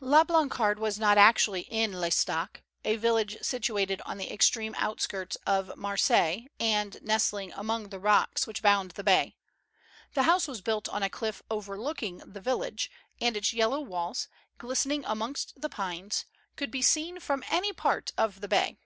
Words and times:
La 0.00 0.24
Blancarde 0.24 0.78
was 0.78 0.98
not 0.98 1.18
actually 1.18 1.68
in 1.70 2.00
L'Estaque, 2.00 2.62
a 2.82 2.96
village 2.96 3.36
situated 3.42 4.00
on 4.06 4.16
the 4.16 4.32
extreme 4.32 4.74
outskirts 4.78 5.36
of 5.46 5.76
Marseilles, 5.76 6.46
and 6.58 6.96
nestling 7.02 7.52
among 7.54 7.90
the 7.90 7.98
rocks 7.98 8.46
which 8.46 8.62
bound 8.62 8.92
the 8.92 9.04
bay. 9.04 9.36
The 10.14 10.22
house 10.22 10.48
was 10.48 10.62
built 10.62 10.88
on 10.88 11.02
a 11.02 11.10
cliff 11.10 11.42
overlooking 11.50 12.22
the 12.24 12.40
village, 12.40 12.90
and 13.20 13.36
its 13.36 13.52
yellow 13.52 13.80
walls, 13.80 14.28
glistening 14.56 15.04
amongst 15.06 15.60
the 15.60 15.68
pines, 15.68 16.24
could 16.56 16.70
be 16.70 16.80
seen 16.80 17.20
from 17.20 17.44
any 17.50 17.74
part 17.74 18.12
of 18.16 18.40
the 18.40 18.48
bay. 18.48 18.78